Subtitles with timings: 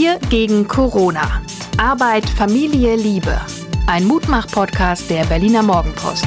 [0.00, 1.42] Wir gegen Corona.
[1.76, 3.38] Arbeit, Familie, Liebe.
[3.86, 6.24] Ein Mutmach-Podcast der Berliner Morgenpost.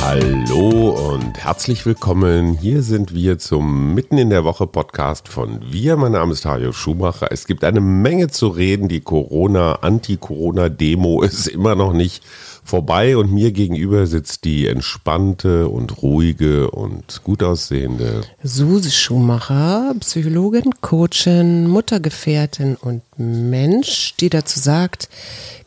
[0.00, 2.54] Hallo und herzlich willkommen.
[2.54, 5.96] Hier sind wir zum Mitten in der Woche Podcast von Wir.
[5.96, 7.30] Mein Name ist Hajo Schumacher.
[7.30, 8.88] Es gibt eine Menge zu reden.
[8.88, 12.24] Die Corona, Anti-Corona-Demo ist immer noch nicht
[12.68, 20.70] vorbei und mir gegenüber sitzt die entspannte und ruhige und gut aussehende Suse Schumacher, Psychologin,
[20.82, 25.08] Coachin, Muttergefährtin und Mensch, die dazu sagt,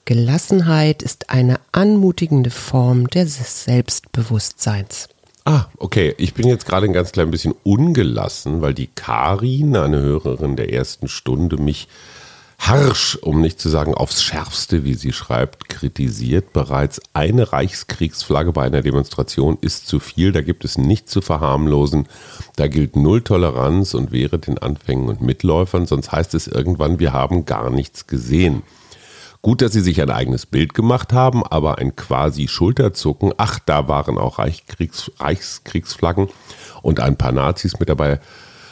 [0.06, 5.10] Gelassenheit ist eine anmutigende Form des Selbstbewusstseins.
[5.46, 6.14] Ah, okay.
[6.18, 10.72] Ich bin jetzt gerade ein ganz klein bisschen ungelassen, weil die Karin, eine Hörerin der
[10.72, 11.88] ersten Stunde, mich
[12.68, 16.54] harsch, um nicht zu sagen aufs Schärfste, wie sie schreibt, kritisiert.
[16.54, 20.32] Bereits eine Reichskriegsflagge bei einer Demonstration ist zu viel.
[20.32, 22.08] Da gibt es nichts zu verharmlosen.
[22.58, 25.88] Da gilt Null Toleranz und wäre den Anfängen und Mitläufern.
[25.88, 28.62] Sonst heißt es irgendwann, wir haben gar nichts gesehen.
[29.42, 33.34] Gut, dass sie sich ein eigenes Bild gemacht haben, aber ein quasi Schulterzucken.
[33.38, 36.30] Ach, da waren auch Reichskriegs, Reichskriegsflaggen
[36.84, 38.20] und ein paar Nazis mit dabei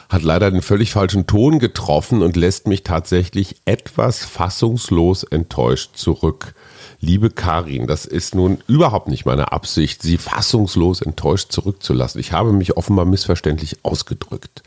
[0.09, 6.55] hat leider den völlig falschen Ton getroffen und lässt mich tatsächlich etwas fassungslos enttäuscht zurück.
[6.99, 12.19] Liebe Karin, das ist nun überhaupt nicht meine Absicht, Sie fassungslos enttäuscht zurückzulassen.
[12.19, 14.63] Ich habe mich offenbar missverständlich ausgedrückt.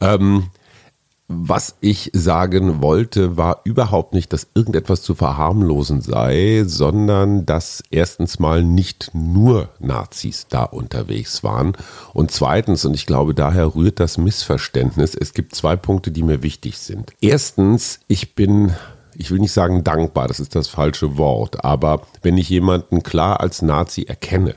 [0.00, 0.48] Ähm,
[1.32, 8.40] was ich sagen wollte, war überhaupt nicht, dass irgendetwas zu verharmlosen sei, sondern dass erstens
[8.40, 11.74] mal nicht nur Nazis da unterwegs waren
[12.14, 16.42] und zweitens, und ich glaube, daher rührt das Missverständnis, es gibt zwei Punkte, die mir
[16.42, 17.12] wichtig sind.
[17.20, 18.72] Erstens, ich bin
[19.20, 23.40] ich will nicht sagen dankbar, das ist das falsche Wort, aber wenn ich jemanden klar
[23.40, 24.54] als Nazi erkenne,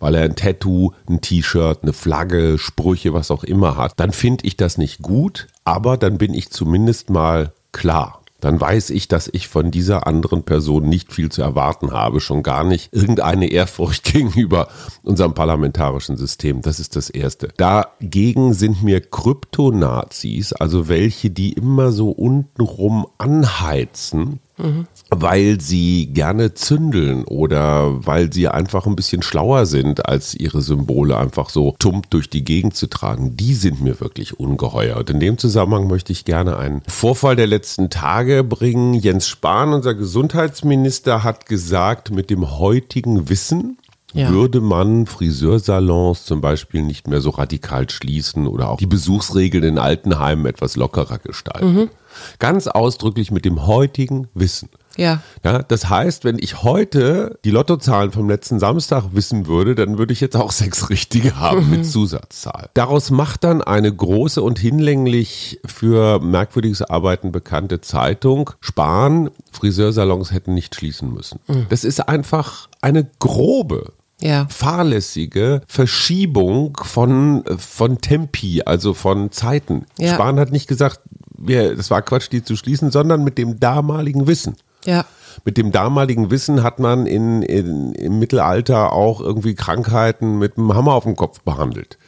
[0.00, 4.46] weil er ein Tattoo, ein T-Shirt, eine Flagge, Sprüche, was auch immer hat, dann finde
[4.46, 9.28] ich das nicht gut, aber dann bin ich zumindest mal klar dann weiß ich, dass
[9.32, 14.04] ich von dieser anderen Person nicht viel zu erwarten habe, schon gar nicht irgendeine Ehrfurcht
[14.12, 14.68] gegenüber
[15.02, 16.60] unserem parlamentarischen System.
[16.62, 17.48] Das ist das Erste.
[17.56, 24.86] Dagegen sind mir Kryptonazis, also welche, die immer so untenrum anheizen, Mhm.
[25.10, 31.16] weil sie gerne zündeln oder weil sie einfach ein bisschen schlauer sind, als ihre Symbole
[31.16, 33.36] einfach so tump durch die Gegend zu tragen.
[33.36, 34.96] Die sind mir wirklich ungeheuer.
[34.96, 38.94] Und in dem Zusammenhang möchte ich gerne einen Vorfall der letzten Tage bringen.
[38.94, 43.76] Jens Spahn, unser Gesundheitsminister, hat gesagt, mit dem heutigen Wissen,
[44.14, 44.30] ja.
[44.30, 49.78] würde man Friseursalons zum Beispiel nicht mehr so radikal schließen oder auch die Besuchsregeln in
[49.78, 51.74] Altenheimen etwas lockerer gestalten.
[51.74, 51.90] Mhm.
[52.38, 54.68] Ganz ausdrücklich mit dem heutigen Wissen.
[54.96, 55.20] Ja.
[55.44, 55.62] ja.
[55.62, 60.20] Das heißt, wenn ich heute die Lottozahlen vom letzten Samstag wissen würde, dann würde ich
[60.20, 61.70] jetzt auch sechs richtige haben mhm.
[61.70, 62.70] mit Zusatzzahl.
[62.74, 70.54] Daraus macht dann eine große und hinlänglich für merkwürdiges Arbeiten bekannte Zeitung Spahn, Friseursalons hätten
[70.54, 71.40] nicht schließen müssen.
[71.46, 71.66] Mhm.
[71.68, 74.46] Das ist einfach eine grobe ja.
[74.48, 79.86] fahrlässige Verschiebung von, von Tempi, also von Zeiten.
[79.98, 80.14] Ja.
[80.14, 81.00] Spahn hat nicht gesagt,
[81.38, 84.56] wir, das war Quatsch, die zu schließen, sondern mit dem damaligen Wissen.
[84.84, 85.04] Ja.
[85.44, 90.74] Mit dem damaligen Wissen hat man in, in, im Mittelalter auch irgendwie Krankheiten mit einem
[90.74, 91.98] Hammer auf dem Kopf behandelt.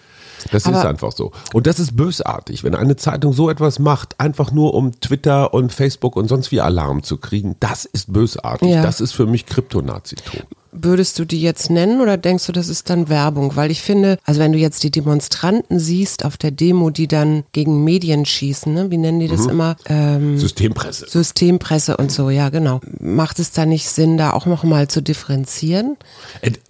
[0.51, 1.33] Das Aber ist einfach so.
[1.53, 5.73] Und das ist bösartig, wenn eine Zeitung so etwas macht, einfach nur um Twitter und
[5.73, 7.57] Facebook und sonst wie Alarm zu kriegen.
[7.61, 8.69] Das ist bösartig.
[8.69, 8.83] Ja.
[8.83, 10.43] Das ist für mich Kryptonazitum.
[10.71, 13.57] Würdest du die jetzt nennen oder denkst du, das ist dann Werbung?
[13.57, 17.45] Weil ich finde, also wenn du jetzt die Demonstranten siehst auf der Demo, die dann
[17.53, 18.91] gegen Medien schießen, ne?
[18.91, 19.51] wie nennen die das mhm.
[19.51, 19.77] immer?
[19.87, 21.09] Ähm, Systempresse.
[21.09, 22.81] Systempresse und so, ja genau.
[23.01, 25.97] Macht es da nicht Sinn, da auch nochmal zu differenzieren?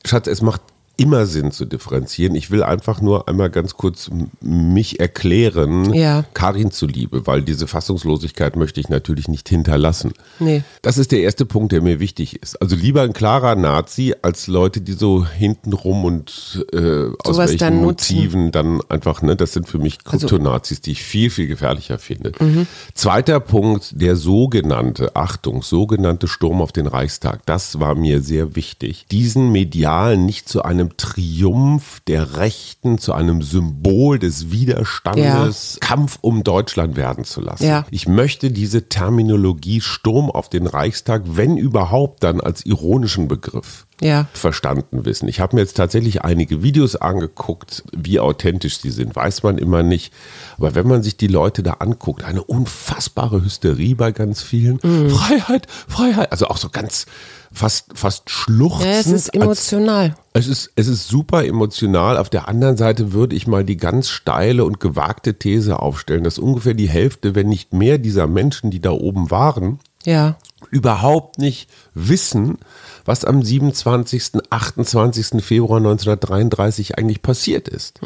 [0.05, 0.63] Schatz, es macht
[0.99, 2.35] immer Sinn zu differenzieren.
[2.35, 4.11] Ich will einfach nur einmal ganz kurz
[4.41, 6.25] mich erklären, ja.
[6.35, 10.13] Karin zuliebe, weil diese Fassungslosigkeit möchte ich natürlich nicht hinterlassen.
[10.41, 10.65] Nee.
[10.83, 12.61] Das ist der erste Punkt, der mir wichtig ist.
[12.61, 17.77] Also lieber ein klarer Nazi als Leute, die so hintenrum und äh, aus welchen dann
[17.77, 18.53] Motiven nutzen.
[18.53, 22.33] dann einfach, ne, das sind für mich also Kryptonazis, die ich viel, viel gefährlicher finde.
[22.41, 22.67] Mhm.
[22.95, 29.07] Zweiter Punkt, der sogenannte, Achtung, sogenannte Sturm auf den Reichstag, das war mir sehr wichtig.
[29.13, 35.87] Diesen medial nicht zu einem Triumph der Rechten, zu einem Symbol des Widerstandes, ja.
[35.87, 37.67] Kampf um Deutschland werden zu lassen.
[37.67, 37.85] Ja.
[37.91, 44.27] Ich möchte diese Terminologie Sturm auf den Reichstag, wenn überhaupt, dann als ironischen Begriff ja.
[44.33, 45.29] verstanden wissen.
[45.29, 49.83] Ich habe mir jetzt tatsächlich einige Videos angeguckt, wie authentisch sie sind, weiß man immer
[49.83, 50.13] nicht.
[50.57, 54.79] Aber wenn man sich die Leute da anguckt, eine unfassbare Hysterie bei ganz vielen.
[54.83, 55.11] Mhm.
[55.11, 57.07] Freiheit, Freiheit, also auch so ganz
[57.53, 58.85] fast, fast schluchzend.
[58.85, 60.15] Ja, es ist emotional.
[60.33, 62.17] Es ist, es ist super emotional.
[62.17, 66.39] Auf der anderen Seite würde ich mal die ganz steile und gewagte These aufstellen, dass
[66.39, 70.37] ungefähr die Hälfte, wenn nicht mehr dieser Menschen, die da oben waren, Ja.
[70.71, 72.59] überhaupt nicht wissen,
[73.05, 75.43] was am 27., 28.
[75.43, 78.01] Februar 1933 eigentlich passiert ist.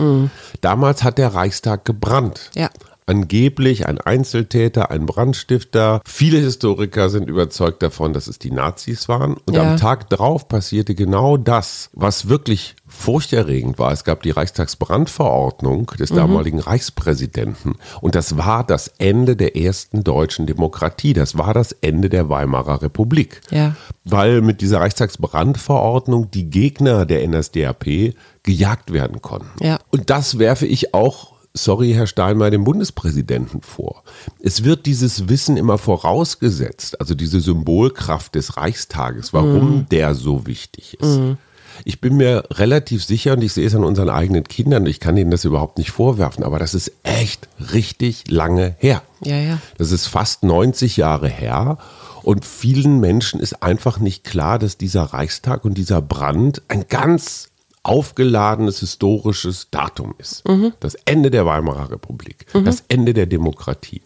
[0.60, 2.50] Damals hat der Reichstag gebrannt.
[2.54, 2.70] Ja.
[3.12, 6.00] Angeblich ein Einzeltäter, ein Brandstifter.
[6.06, 9.34] Viele Historiker sind überzeugt davon, dass es die Nazis waren.
[9.44, 9.72] Und Ja.
[9.72, 13.92] am Tag drauf passierte genau das, was wirklich furchterregend war.
[13.92, 17.74] Es gab die Reichstagsbrandverordnung des damaligen Reichspräsidenten.
[18.00, 21.12] Und das war das Ende der ersten deutschen Demokratie.
[21.12, 23.42] Das war das Ende der Weimarer Republik.
[23.50, 23.76] Ja.
[24.04, 29.64] Weil mit dieser Reichstagsbrandverordnung die Gegner der NSDAP gejagt werden konnten.
[29.64, 29.78] Ja.
[29.90, 34.02] Und das werfe ich auch, sorry, Herr Steinmeier, dem Bundespräsidenten vor.
[34.40, 40.98] Es wird dieses Wissen immer vorausgesetzt, also diese Symbolkraft des Reichstages, warum der so wichtig
[41.00, 41.20] ist.
[41.84, 45.16] Ich bin mir relativ sicher und ich sehe es an unseren eigenen Kindern, ich kann
[45.16, 49.02] ihnen das überhaupt nicht vorwerfen, aber das ist echt richtig lange her.
[49.24, 49.58] Ja, ja.
[49.78, 51.78] Das ist fast 90 Jahre her.
[52.22, 57.48] Und vielen Menschen ist einfach nicht klar, dass dieser Reichstag und dieser Brand ein ganz
[57.82, 60.44] aufgeladenes historisches Datum ist.
[60.80, 64.02] Das Ende der Weimarer Republik, das Ende der Demokratie.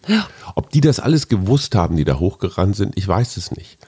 [0.54, 3.78] Ob die das alles gewusst haben, die da hochgerannt sind, ich weiß es nicht.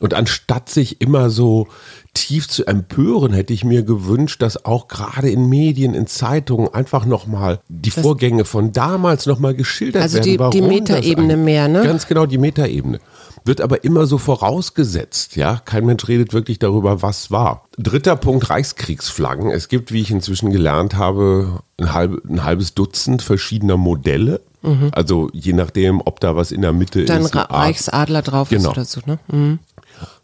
[0.00, 1.68] Und anstatt sich immer so
[2.12, 7.04] tief zu empören, hätte ich mir gewünscht, dass auch gerade in Medien, in Zeitungen einfach
[7.06, 10.24] nochmal die Vorgänge von damals nochmal geschildert Also werden.
[10.24, 11.84] die- die das Metaebene mehr, ne?
[11.84, 12.98] Ganz genau, die Metaebene.
[13.44, 15.60] Wird aber immer so vorausgesetzt, ja.
[15.64, 17.64] Kein Mensch redet wirklich darüber, was war.
[17.78, 19.50] Dritter Punkt, Reichskriegsflaggen.
[19.50, 24.40] Es gibt, wie ich inzwischen gelernt habe, ein, halb, ein halbes Dutzend verschiedener Modelle.
[24.92, 27.06] Also je nachdem, ob da was in der Mitte Mhm.
[27.06, 27.36] Dann ist.
[27.36, 28.70] Art- Reichsadler drauf Genau.
[28.70, 29.18] ist oder so, ne?
[29.28, 29.58] Mhm.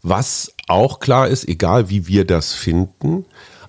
[0.02, 3.25] was auch klar ist, egal wie wir das finden,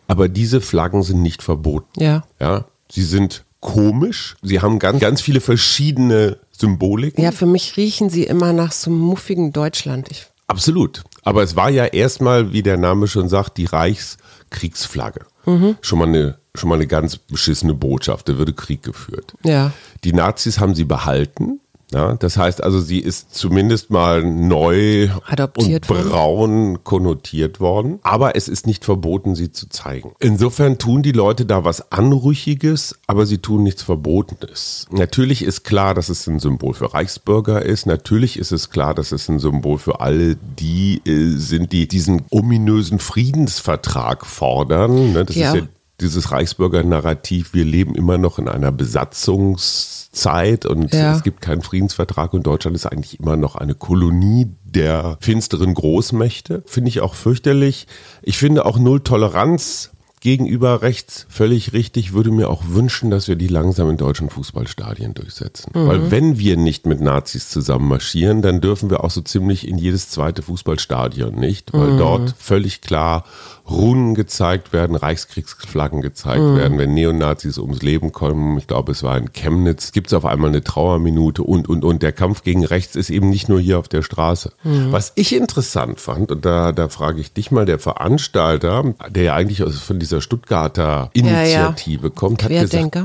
[0.08, 2.02] aber diese Flaggen sind nicht verboten.
[2.02, 2.24] Ja.
[2.40, 7.24] Ja, sie sind komisch, sie haben ganz, ganz viele verschiedene Symboliken.
[7.24, 10.10] Ja, für mich riechen sie immer nach so einem muffigen Deutschland.
[10.12, 11.04] Ich, Absolut.
[11.24, 15.26] Aber es war ja erstmal, wie der Name schon sagt, die Reichskriegsflagge.
[15.46, 15.78] Mhm.
[15.82, 18.30] Schon, mal eine, schon mal eine ganz beschissene Botschaft.
[18.30, 19.34] Da würde Krieg geführt.
[19.44, 19.72] ja.
[20.04, 21.60] Die Nazis haben sie behalten.
[21.94, 26.10] Ja, das heißt also, sie ist zumindest mal neu Adoptiert und worden.
[26.10, 28.00] braun konnotiert worden.
[28.02, 30.14] Aber es ist nicht verboten, sie zu zeigen.
[30.20, 34.88] Insofern tun die Leute da was Anrüchiges, aber sie tun nichts Verbotenes.
[34.92, 37.86] Natürlich ist klar, dass es ein Symbol für Reichsbürger ist.
[37.86, 42.24] Natürlich ist es klar, dass es ein Symbol für alle die äh, sind, die diesen
[42.32, 45.14] ominösen Friedensvertrag fordern.
[45.14, 45.26] Ne?
[45.26, 45.50] Das Ja.
[45.54, 45.68] ist ja
[46.02, 51.16] dieses Reichsbürger-Narrativ, wir leben immer noch in einer Besatzungszeit und Ja.
[51.16, 56.64] es gibt keinen Friedensvertrag und Deutschland ist eigentlich immer noch eine Kolonie der finsteren Großmächte.
[56.66, 57.88] Finde ich auch fürchterlich.
[58.22, 59.92] Ich finde auch Null Toleranz
[60.26, 65.14] gegenüber rechts völlig richtig, würde mir auch wünschen, dass wir die langsam in deutschen Fußballstadien
[65.14, 65.70] durchsetzen.
[65.76, 69.78] Weil wenn wir nicht mit Nazis zusammen marschieren, dann dürfen wir auch so ziemlich in
[69.78, 73.24] jedes zweite Fußballstadion nicht, weil dort völlig klar
[73.70, 78.60] Runen gezeigt werden, Reichskriegsflaggen gezeigt werden, wenn Neonazis ums Leben kommen.
[78.60, 82.04] Ich glaube, es war in Chemnitz, gibt es auf einmal eine Trauerminute und, und, und.
[82.04, 84.52] Der Kampf gegen rechts ist eben nicht nur hier auf der Straße.
[84.64, 89.34] Was ich interessant fand, und da, da frage ich dich mal, der Veranstalter, der ja
[89.34, 92.98] eigentlich aus, von dieser Stuttgarter Initiative kommt, hat gesagt,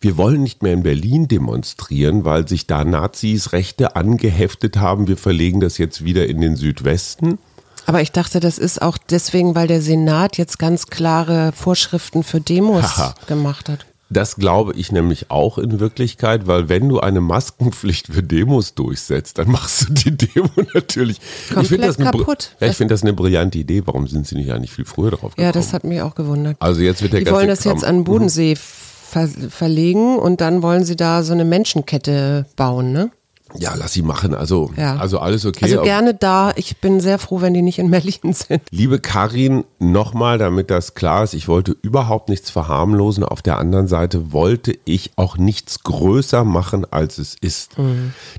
[0.00, 5.08] wir wollen nicht mehr in Berlin demonstrieren, weil sich da Nazis Rechte angeheftet haben.
[5.08, 7.38] Wir verlegen das jetzt wieder in den Südwesten.
[7.86, 12.40] Aber ich dachte, das ist auch deswegen, weil der Senat jetzt ganz klare Vorschriften für
[12.40, 13.14] Demos Haha.
[13.26, 13.86] gemacht hat.
[14.10, 19.36] Das glaube ich nämlich auch in Wirklichkeit, weil wenn du eine Maskenpflicht für Demos durchsetzt,
[19.38, 22.56] dann machst du die Demo natürlich Komplett ich finde das eine, kaputt.
[22.60, 23.82] Ja, ich finde das eine brillante Idee.
[23.84, 25.44] Warum sind sie nicht eigentlich viel früher drauf gekommen?
[25.44, 26.56] Ja, das hat mich auch gewundert.
[26.60, 30.40] also jetzt wird der Die wollen das Kram- jetzt an den Bodensee ver verlegen und
[30.40, 33.10] dann wollen sie da so eine Menschenkette bauen, ne?
[33.56, 34.34] Ja, lass sie machen.
[34.34, 34.96] Also, Ja.
[34.96, 35.64] also alles okay.
[35.64, 36.52] Also gerne da.
[36.56, 38.62] Ich bin sehr froh, wenn die nicht in Berlin sind.
[38.70, 43.24] Liebe Karin, nochmal, damit das klar ist, ich wollte überhaupt nichts verharmlosen.
[43.24, 47.76] Auf der anderen Seite wollte ich auch nichts größer machen, als es ist.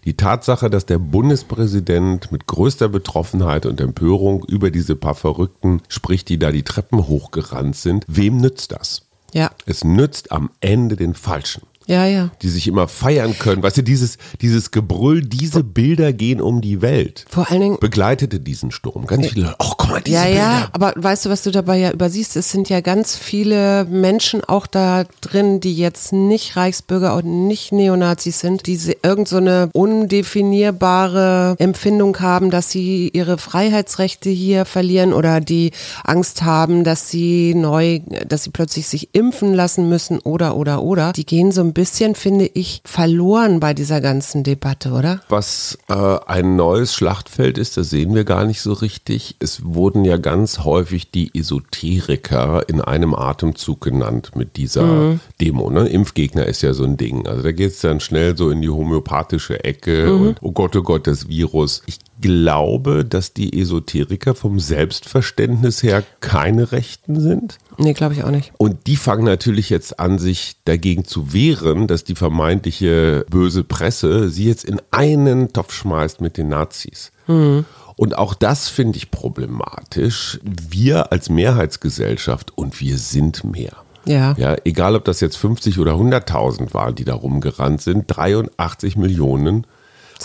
[0.05, 6.29] Die Tatsache, dass der Bundespräsident mit größter Betroffenheit und Empörung über diese paar Verrückten spricht,
[6.29, 9.03] die da die Treppen hochgerannt sind, wem nützt das?
[9.33, 9.51] Ja.
[9.65, 11.63] Es nützt am Ende den Falschen.
[11.89, 12.29] Ja, ja.
[12.43, 13.63] Die sich immer feiern können.
[13.63, 17.25] Weißt du, dieses, dieses Gebrüll, diese Bilder gehen um die Welt.
[17.27, 19.07] Vor allen Dingen, Begleitete diesen Sturm.
[19.07, 20.37] Ganz viele Leute, oh, guck mal, diese ja, Bilder.
[20.37, 22.35] ja, aber weißt du, was du dabei ja übersiehst?
[22.35, 27.71] Es sind ja ganz viele Menschen auch da drin, die jetzt nicht Reichsbürger und nicht
[27.71, 35.11] Neonazis sind, die irgend so eine undefinierbare Empfindung haben, dass sie ihre Freiheitsrechte hier verlieren
[35.11, 35.71] oder die
[36.03, 41.13] Angst haben, dass sie neu, dass sie plötzlich sich impfen lassen müssen oder, oder, oder.
[41.13, 41.78] Die gehen so ein bisschen,
[42.15, 45.21] finde ich, verloren bei dieser ganzen Debatte, oder?
[45.29, 49.35] Was äh, ein neues Schlachtfeld ist, das sehen wir gar nicht so richtig.
[49.39, 55.69] Es wurden ja ganz häufig die Esoteriker in einem Atemzug genannt mit dieser Demo.
[55.69, 55.87] Ne?
[55.87, 57.27] Impfgegner ist ja so ein Ding.
[57.27, 60.83] Also da geht es dann schnell so in die homöopathische Ecke und oh Gott, oh
[60.83, 61.81] Gott, das Virus.
[61.85, 67.57] Ich glaube, dass die Esoteriker vom Selbstverständnis her keine Rechten sind.
[67.77, 68.51] Nee, glaube ich auch nicht.
[68.57, 74.29] Und die fangen natürlich jetzt an, sich dagegen zu wehren, dass die vermeintliche böse Presse
[74.29, 77.11] sie jetzt in einen Topf schmeißt mit den Nazis.
[77.27, 80.39] Und auch das finde ich problematisch.
[80.43, 83.73] Wir als Mehrheitsgesellschaft, und wir sind mehr.
[84.05, 84.33] Ja.
[84.37, 89.67] Ja, egal ob das jetzt 50 oder 100.000 waren, die da rumgerannt sind, 83 Millionen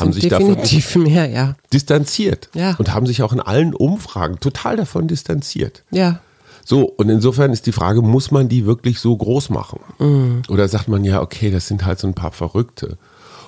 [0.01, 1.55] haben sich davon definitiv mehr, ja.
[1.73, 2.75] distanziert Ja.
[2.79, 5.83] und haben sich auch in allen Umfragen total davon distanziert.
[5.91, 6.21] Ja.
[6.65, 9.81] So, und insofern ist die Frage, muss man die wirklich so groß machen?
[9.99, 10.43] Mhm.
[10.49, 12.97] Oder sagt man ja, okay, das sind halt so ein paar Verrückte.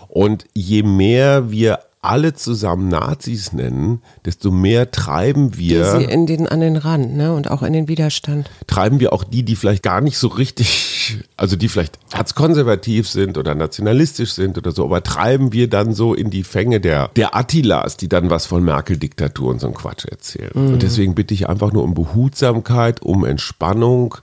[0.09, 6.46] Und je mehr wir alle zusammen Nazis nennen, desto mehr treiben Sie wir, in den,
[6.46, 7.32] an den Rand, ne?
[7.32, 8.50] Und auch in den Widerstand.
[8.66, 13.38] treiben wir auch die, die vielleicht gar nicht so richtig, also die vielleicht erzkonservativ sind
[13.38, 17.36] oder nationalistisch sind oder so, aber treiben wir dann so in die Fänge der, der
[17.36, 20.52] Attilas, die dann was von Merkel-Diktatur und so Quatsch erzählen.
[20.52, 24.16] Und deswegen bitte ich einfach nur um Behutsamkeit, um Entspannung.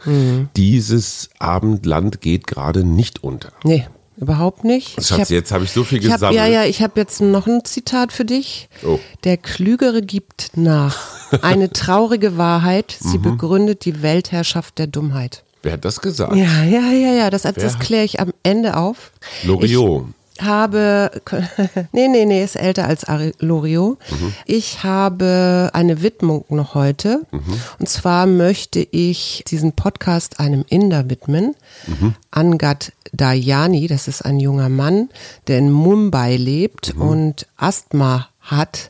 [0.55, 3.51] Dieses Abendland geht gerade nicht unter.
[3.63, 3.85] Nee,
[4.17, 4.97] überhaupt nicht.
[4.99, 6.37] Ich Schatz, hab- jetzt habe ich so viel ich hab, gesammelt.
[6.39, 8.69] ja, ja, ich habe jetzt noch ein Zitat für dich.
[8.85, 8.99] Oh.
[9.23, 10.97] Der Klügere gibt nach.
[11.41, 12.95] Eine traurige Wahrheit.
[12.99, 13.23] Sie Mhm.
[13.23, 15.43] begründet die Weltherrschaft der Dummheit.
[15.63, 16.35] Wer hat das gesagt?
[16.35, 17.29] Ja, ja, ja, ja.
[17.29, 17.71] Das, das Wer?
[17.79, 19.11] kläre ich am Ende auf.
[19.43, 20.05] Loriot.
[20.35, 21.11] Ich habe,
[21.91, 23.97] nee, nee, nee, ist älter als Ari- Loriot.
[24.45, 27.21] Ich habe eine Widmung noch heute.
[27.79, 31.55] Und zwar möchte ich diesen Podcast einem Inder widmen.
[32.31, 35.09] Angat Dayani, das ist ein junger Mann,
[35.47, 38.89] der in Mumbai lebt und Asthma hat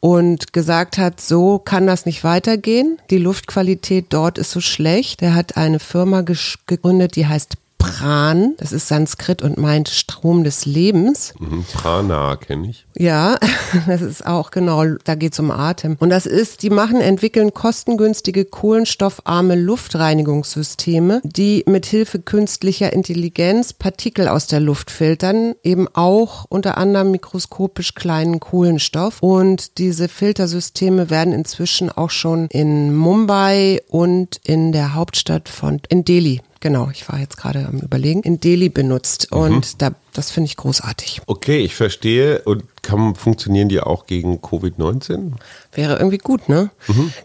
[0.00, 2.98] und gesagt hat, so kann das nicht weitergehen.
[3.08, 5.22] Die Luftqualität dort ist so schlecht.
[5.22, 8.54] Er hat eine Firma gegründet, die heißt Pran.
[8.58, 11.34] Das ist Sanskrit und meint Strom des Lebens.
[11.38, 11.64] Mhm.
[11.72, 12.86] Prana kenne ich.
[12.96, 13.36] Ja,
[13.86, 15.96] das ist auch genau, da geht's um Atem.
[16.00, 24.28] Und das ist, die machen, entwickeln kostengünstige, kohlenstoffarme Luftreinigungssysteme, die mit Hilfe künstlicher Intelligenz Partikel
[24.28, 29.18] aus der Luft filtern, eben auch unter anderem mikroskopisch kleinen Kohlenstoff.
[29.20, 36.04] Und diese Filtersysteme werden inzwischen auch schon in Mumbai und in der Hauptstadt von, in
[36.04, 39.30] Delhi Genau, ich war jetzt gerade am Überlegen, in Delhi benutzt.
[39.30, 41.20] Und da, das finde ich großartig.
[41.26, 42.40] Okay, ich verstehe.
[42.40, 45.32] Und kann, funktionieren die auch gegen Covid-19?
[45.72, 46.70] Wäre irgendwie gut, ne?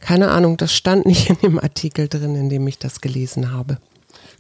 [0.01, 3.77] Keine Ahnung, das stand nicht in dem Artikel drin, in dem ich das gelesen habe.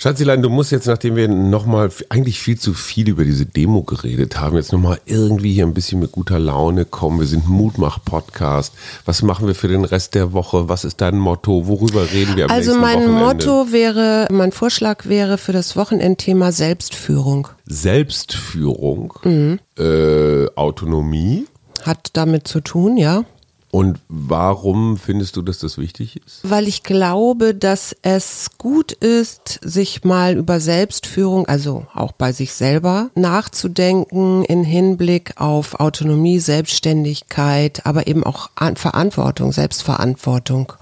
[0.01, 4.39] Schatzilein, du musst jetzt, nachdem wir nochmal eigentlich viel zu viel über diese Demo geredet
[4.39, 7.19] haben, jetzt nochmal irgendwie hier ein bisschen mit guter Laune kommen.
[7.19, 8.73] Wir sind Mutmach-Podcast.
[9.03, 10.69] Was machen wir für den Rest der Woche?
[10.69, 11.67] Was ist dein Motto?
[11.67, 13.45] Worüber reden wir am Also nächsten mein Wochenende?
[13.45, 17.49] Motto wäre, mein Vorschlag wäre für das Wochenendthema Selbstführung.
[17.65, 19.59] Selbstführung, Mhm.
[19.77, 21.45] äh, Autonomie.
[21.83, 23.25] Hat damit zu tun, ja.
[23.71, 26.39] Und warum findest du, dass das wichtig ist?
[26.41, 32.53] Weil ich glaube, dass es gut ist, sich mal über Selbstführung, also auch bei sich
[32.53, 40.73] selber, nachzudenken in Hinblick auf Autonomie, Selbstständigkeit, aber eben auch An- Verantwortung, Selbstverantwortung.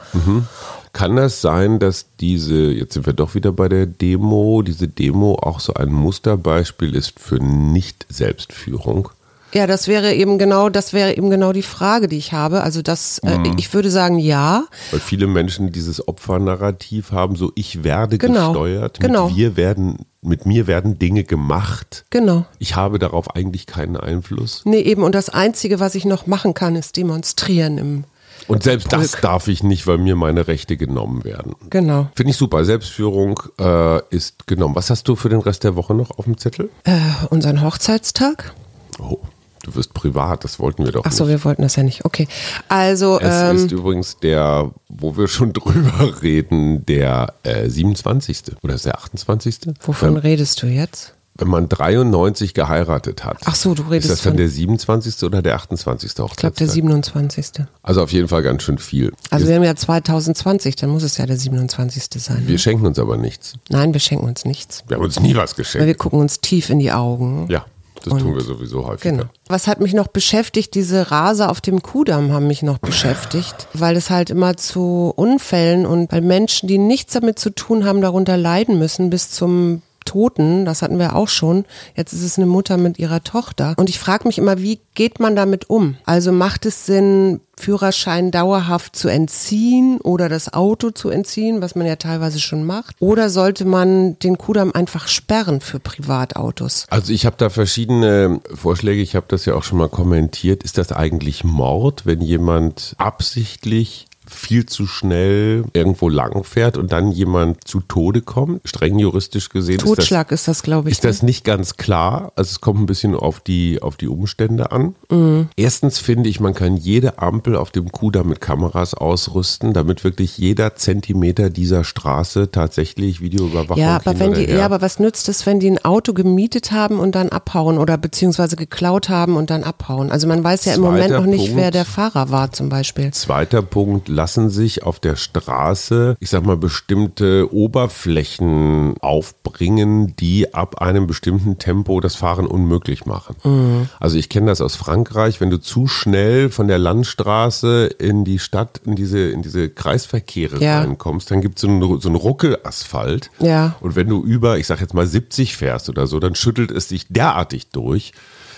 [0.93, 5.35] Kann das sein, dass diese, jetzt sind wir doch wieder bei der Demo, diese Demo
[5.35, 9.09] auch so ein Musterbeispiel ist für Nicht-Selbstführung?
[9.53, 12.63] Ja, das wäre eben genau, das wäre eben genau die Frage, die ich habe.
[12.63, 13.45] Also das, Mhm.
[13.45, 14.65] äh, ich würde sagen, ja.
[14.91, 19.27] Weil viele Menschen dieses Opfernarrativ haben, so ich werde Genau, gesteuert, genau.
[19.29, 22.05] mit, wir werden, mit mir werden Dinge gemacht.
[22.09, 22.45] Genau.
[22.59, 24.61] Ich habe darauf eigentlich keinen Einfluss.
[24.65, 25.03] Nee, eben.
[25.03, 28.03] Und das Einzige, was ich noch machen kann, ist demonstrieren im,
[28.49, 31.55] Und selbst das darf ich nicht, weil mir meine Rechte genommen werden.
[31.69, 32.07] genau.
[32.15, 32.65] Finde ich super.
[32.65, 34.75] Selbstführung äh, ist genommen.
[34.75, 36.69] Was hast du für den Rest der Woche noch auf dem Zettel?
[36.83, 36.97] Äh,
[37.29, 38.53] unseren Hochzeitstag.
[38.99, 39.19] Oh,
[39.67, 41.33] du wirst privat, das wollten wir doch Ach so, nicht.
[41.33, 42.05] wir wollten das ja nicht.
[42.05, 42.27] Okay.
[42.67, 48.55] Also, Es ähm, ist übrigens der, wo wir schon drüber reden, der äh, 27.
[48.63, 49.59] oder ist der 28.
[49.81, 51.13] wovon redest du jetzt?
[51.39, 53.37] wenn man 93 geheiratet hat.
[53.45, 55.21] Ach so, du redest Ist das dann von- der 27.
[55.21, 56.09] oder der 28.
[56.09, 56.57] Ich glaube, Hochzeitstag?
[56.57, 57.45] der 27.
[57.83, 59.13] Also auf jeden Fall ganz schön viel.
[59.29, 62.05] Also wir, wir haben ja 2020, dann muss es ja der 27.
[62.23, 62.41] sein.
[62.47, 62.57] wir Ne?
[62.57, 63.53] schenken uns aber nichts.
[63.69, 64.83] Nein, wir schenken uns nichts.
[64.87, 65.85] Wir haben uns nie was Weil geschenkt.
[65.85, 67.45] wir gucken uns tief in die Augen.
[67.51, 67.65] Ja,
[68.09, 69.11] das Und- tun wir sowieso häufiger.
[69.17, 69.23] Genau.
[69.47, 70.75] Was hat mich noch beschäftigt?
[70.75, 75.85] Diese Raser auf dem Kudamm haben mich noch beschäftigt, weil es halt immer zu Unfällen
[75.85, 80.65] und weil Menschen, die nichts damit zu tun haben, darunter leiden müssen bis zum Toten,
[80.65, 81.65] das hatten wir auch schon.
[81.95, 83.75] Jetzt ist es eine Mutter mit ihrer Tochter.
[83.77, 85.97] Und ich frage mich immer, wie geht man damit um?
[86.05, 91.87] Also macht es Sinn, Führerschein dauerhaft zu entziehen oder das Auto zu entziehen, was man
[91.87, 92.95] ja teilweise schon macht?
[92.99, 96.85] Oder sollte man den Kudamm einfach sperren für Privatautos?
[96.89, 99.01] Also ich habe da verschiedene Vorschläge.
[99.01, 100.63] Ich habe das ja auch schon mal kommentiert.
[100.63, 107.11] Ist das eigentlich Mord, wenn jemand absichtlich viel zu schnell irgendwo lang fährt und dann
[107.11, 108.61] jemand zu Tode kommt?
[108.67, 110.93] Streng juristisch gesehen ist das, Totschlag ist das, glaube ich.
[110.95, 112.31] ist das nicht ganz klar.
[112.35, 114.95] Also es kommt ein bisschen auf die, auf die Umstände an.
[115.09, 115.49] Mhm.
[115.55, 120.37] Erstens finde ich, man kann jede Ampel auf dem Kudamm mit Kameras ausrüsten, damit wirklich
[120.37, 125.45] jeder Zentimeter dieser Straße tatsächlich Videoüberwachung Ja, aber wenn die, ja, aber was nützt es,
[125.45, 129.63] wenn die ein Auto gemietet haben und dann abhauen oder beziehungsweise geklaut haben und dann
[129.63, 130.11] abhauen?
[130.11, 131.55] Also man weiß ja im Moment noch nicht, Punkt.
[131.55, 133.11] wer der Fahrer war zum Beispiel.
[133.11, 140.81] Zweiter Punkt, lassen sich auf der Straße, ich sag mal, bestimmte Oberflächen aufbringen, die ab
[140.81, 143.35] einem bestimmten Tempo das Fahren unmöglich machen.
[143.43, 143.89] Mhm.
[143.99, 148.39] Also ich kenne das aus Frankreich, wenn du zu schnell von der Landstraße in die
[148.39, 150.79] Stadt, in diese, in diese Kreisverkehre Ja.
[150.79, 153.29] reinkommst, dann gibt es so einen, so einen Ruckelasphalt.
[153.37, 153.75] Ja.
[153.81, 156.87] Und wenn du über, ich sag jetzt mal 70 fährst oder so, dann schüttelt es
[156.87, 158.13] dich derartig durch.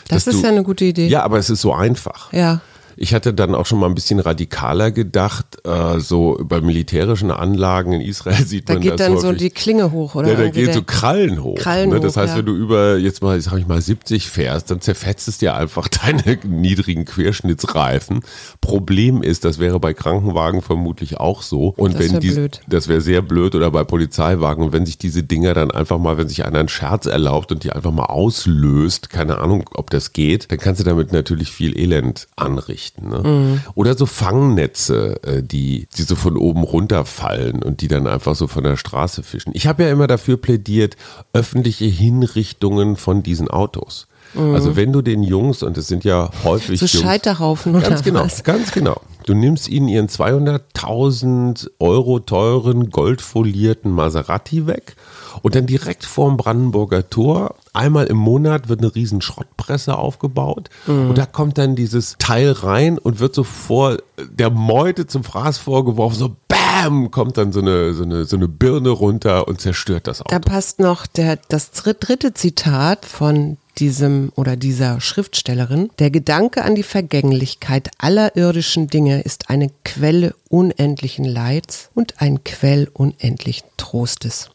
[0.07, 1.07] Das ist du, ja eine gute Idee.
[1.07, 2.31] Ja, aber es ist so einfach.
[2.31, 2.61] Ja.
[3.01, 7.93] Ich hatte dann auch schon mal ein bisschen radikaler gedacht, äh, so bei militärischen Anlagen
[7.93, 9.37] in Israel sieht Da man geht das dann so häufig.
[9.39, 10.27] die Klinge hoch, oder?
[10.27, 11.55] ja, da gehen so Krallen hoch.
[11.57, 12.01] Krallen ne?
[12.01, 15.29] Das hoch, heißt, wenn du über jetzt mal, sag ich mal, 70 fährst, dann zerfetzt
[15.29, 18.19] es dir einfach deine niedrigen Querschnittsreifen.
[18.59, 21.73] Problem ist, das wäre bei Krankenwagen vermutlich auch so.
[21.77, 22.59] Und Das wenn die, blöd.
[22.67, 24.63] das wäre sehr blöd oder bei Polizeiwagen.
[24.65, 27.63] Und wenn sich diese Dinger dann einfach mal, wenn sich einer einen Scherz erlaubt und
[27.63, 31.79] die einfach mal auslöst, keine Ahnung, ob das geht, dann kannst du damit natürlich viel
[31.79, 32.88] Elend anrichten.
[33.01, 33.19] Ne?
[33.19, 33.61] Mhm.
[33.75, 38.47] Oder so Fangnetze, äh, die, die so von oben runterfallen und die dann einfach so
[38.47, 39.51] von der Straße fischen.
[39.53, 40.97] Ich habe ja immer dafür plädiert,
[41.33, 44.07] öffentliche Hinrichtungen von diesen Autos.
[44.35, 46.87] Also wenn du den Jungs, und es sind ja häufig Mhm.
[46.87, 48.43] So Jungs, Scheiterhaufen oder Ganz genau, was?
[48.43, 49.01] ganz genau.
[49.25, 54.95] Du nimmst ihnen ihren 200.000 Euro teuren, goldfolierten Maserati weg
[55.41, 61.09] und dann direkt vorm Brandenburger Tor, einmal im Monat wird eine riesen Schrottpresse aufgebaut Mhm.
[61.09, 65.57] und da kommt dann dieses Teil rein und wird so vor der Meute zum Fraß
[65.59, 70.07] vorgeworfen, so BAM, kommt dann so eine, so eine, so eine Birne runter und zerstört
[70.07, 70.29] das Auto.
[70.31, 75.89] Da passt noch der, das dritt- dritte Zitat von diesem oder dieser Schriftstellerin.
[75.99, 82.43] Der Gedanke an die Vergänglichkeit aller irdischen Dinge ist eine Quelle unendlichen Leids und ein
[82.43, 84.49] Quell unendlichen Trostes.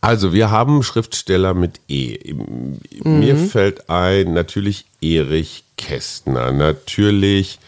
[0.00, 2.34] Also wir haben Schriftsteller mit E.
[3.04, 7.58] Mir fällt ein natürlich Erich Kästner, natürlich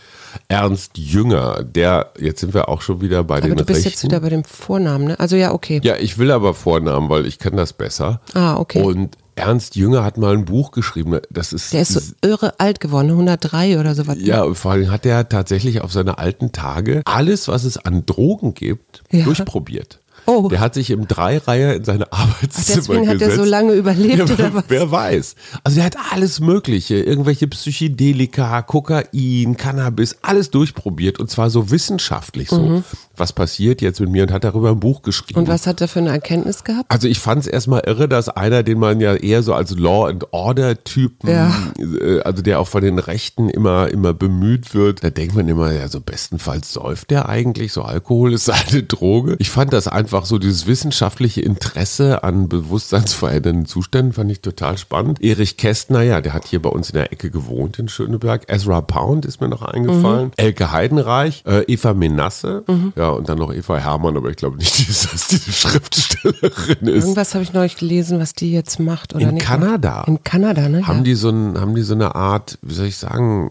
[0.48, 3.90] Ernst Jünger, der, jetzt sind wir auch schon wieder bei Aber den du bist Rechten.
[3.90, 5.20] jetzt wieder bei dem Vornamen, ne?
[5.20, 5.80] Also ja, okay.
[5.82, 8.20] ja, ich will aber Vornamen, weil ich kann das besser.
[8.34, 8.82] Ah, okay.
[8.82, 12.80] Und Ernst Jünger hat mal ein Buch geschrieben, das ist, Der ist so irre alt
[12.80, 14.16] geworden, 103 oder sowas.
[14.20, 18.04] ja, und vor allem hat er tatsächlich auf seine alten Tage alles, was es an
[18.06, 19.24] Drogen gibt, Ja.
[19.24, 20.00] durchprobiert.
[20.30, 20.48] Oh.
[20.48, 23.36] Der hat sich im Dreireiher in seine Arbeitszimmer deswegen hat er gesetzt.
[23.36, 24.64] so lange überlebt, ja, oder was?
[24.68, 25.34] Wer weiß.
[25.64, 32.50] Also der hat alles Mögliche, irgendwelche Psychedelika, Kokain, Cannabis, alles durchprobiert und zwar so wissenschaftlich
[32.50, 32.82] so.
[33.16, 35.40] Was passiert jetzt mit mir und hat darüber ein Buch geschrieben.
[35.40, 35.46] Mhm.
[35.46, 36.84] Und was hat er für eine Erkenntnis gehabt?
[36.88, 40.06] Also ich fand es erstmal irre, dass einer, den man ja eher so als Law
[40.08, 41.52] and Order Typen, Ja.
[41.78, 45.72] äh, also der auch von den Rechten immer immer bemüht wird, da denkt man immer,
[45.72, 49.36] ja so bestenfalls säuft der eigentlich, so Alkohol ist seine Droge.
[49.40, 55.22] Ich fand das einfach so dieses wissenschaftliche Interesse an bewusstseinsverändernden Zuständen fand ich total spannend.
[55.22, 58.44] Erich Kästner, ja, der hat hier bei uns in der Ecke gewohnt in Schöneberg.
[58.48, 60.32] Ezra Pound ist mir noch eingefallen.
[60.36, 62.64] Elke Heidenreich, äh, Eva Menasse,
[62.96, 67.04] ja und dann noch Eva Hermann, aber ich glaube nicht, dass das diese Schriftstellerin ist.
[67.04, 69.46] Irgendwas habe ich neulich gelesen, was die jetzt macht oder In nicht.
[69.46, 70.04] Kanada.
[70.06, 70.86] In Kanada, ne?
[70.86, 71.04] Haben ja.
[71.04, 73.50] die so ein, haben die so eine Art, wie soll ich sagen,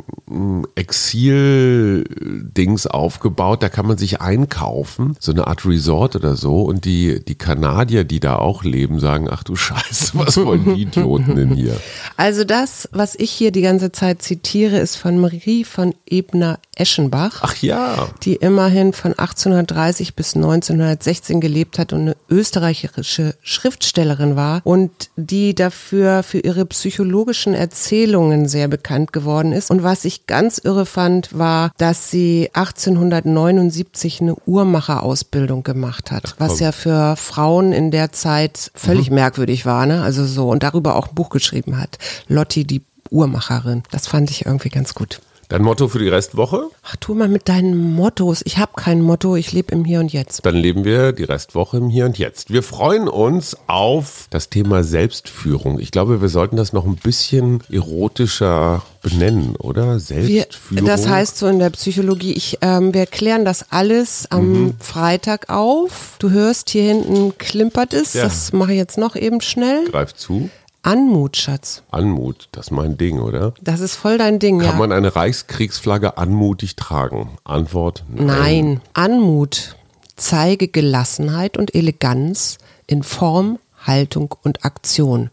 [0.75, 7.35] Exil-Dings aufgebaut, da kann man sich einkaufen, so eine Art Resort oder und die, die
[7.35, 11.79] Kanadier, die da auch leben, sagen, ach du Scheiße, was wollen die Idioten denn hier?
[12.17, 17.39] Also das, was ich hier die ganze Zeit zitiere, ist von Marie von Ebner Eschenbach.
[17.41, 18.09] Ach ja.
[18.23, 25.55] Die immerhin von 1830 bis 1916 gelebt hat und eine österreichische Schriftstellerin war und die
[25.55, 29.71] dafür für ihre psychologischen Erzählungen sehr bekannt geworden ist.
[29.71, 36.59] Und was ich ganz irre fand, war, dass sie 1879 eine Uhrmacherausbildung gemacht hat, was
[36.59, 39.15] ja für Frauen in der Zeit völlig mhm.
[39.15, 40.03] merkwürdig war, ne?
[40.03, 41.97] Also so und darüber auch ein Buch geschrieben hat.
[42.27, 43.83] Lotti die Uhrmacherin.
[43.91, 45.21] Das fand ich irgendwie ganz gut.
[45.49, 46.69] Dein Motto für die Restwoche?
[46.83, 48.41] Ach, tu mal mit deinen Mottos.
[48.43, 50.45] Ich habe kein Motto, ich lebe im Hier und Jetzt.
[50.45, 52.51] Dann leben wir die Restwoche im Hier und Jetzt.
[52.51, 55.79] Wir freuen uns auf das Thema Selbstführung.
[55.79, 60.01] Ich glaube, wir sollten das noch ein bisschen erotischer benennen, oder?
[60.01, 60.85] Selbstführung.
[60.85, 64.73] Wir, das heißt so in der Psychologie, ich, ähm, wir klären das alles am mhm.
[64.81, 66.17] Freitag auf.
[66.19, 68.15] Du hörst hier hinten klimpert es.
[68.15, 68.23] Ja.
[68.23, 69.85] Das mache ich jetzt noch eben schnell.
[69.85, 70.49] Greif zu.
[70.83, 71.83] Anmut, Schatz.
[71.91, 73.53] Anmut, das ist mein Ding, oder?
[73.61, 74.75] Das ist voll dein Ding, Kann ja.
[74.75, 77.37] man eine Reichskriegsflagge anmutig tragen?
[77.43, 78.25] Antwort: Nein.
[78.25, 78.81] Nein.
[78.93, 79.75] Anmut.
[80.15, 85.29] Zeige Gelassenheit und Eleganz in Form, Haltung und Aktion.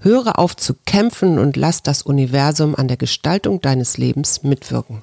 [0.00, 5.02] Höre auf zu kämpfen und lass das Universum an der Gestaltung deines Lebens mitwirken.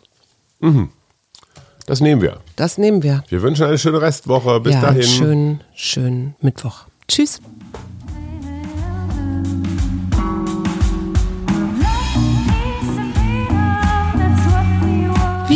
[0.59, 0.89] Mhm.
[1.87, 2.39] Das nehmen wir.
[2.55, 3.23] Das nehmen wir.
[3.29, 4.59] Wir wünschen eine schöne Restwoche.
[4.59, 5.03] Bis ja, dahin.
[5.03, 6.85] Schönen, schönen Mittwoch.
[7.07, 7.41] Tschüss.